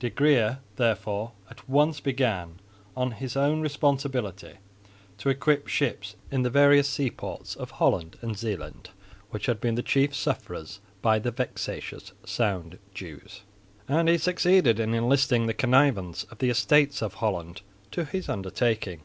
De 0.00 0.10
Geer 0.10 0.58
therefore 0.76 1.32
at 1.48 1.66
once 1.66 1.98
began 1.98 2.60
on 2.94 3.12
his 3.12 3.38
own 3.38 3.62
responsibility 3.62 4.58
to 5.16 5.30
equip 5.30 5.66
ships 5.66 6.14
in 6.30 6.42
the 6.42 6.50
various 6.50 6.86
seaports 6.86 7.54
of 7.56 7.70
Holland 7.70 8.18
and 8.20 8.36
Zeeland 8.36 8.90
which 9.30 9.46
had 9.46 9.62
been 9.62 9.76
the 9.76 9.82
chief 9.82 10.14
sufferers 10.14 10.80
by 11.00 11.18
the 11.18 11.30
vexatious 11.30 12.12
Sound 12.26 12.78
dues, 12.94 13.40
and 13.88 14.10
he 14.10 14.18
succeeded 14.18 14.78
in 14.78 14.92
enlisting 14.92 15.46
the 15.46 15.54
connivance 15.54 16.24
of 16.24 16.36
the 16.36 16.50
Estates 16.50 17.00
of 17.00 17.14
Holland 17.14 17.62
to 17.90 18.04
his 18.04 18.28
undertaking. 18.28 19.04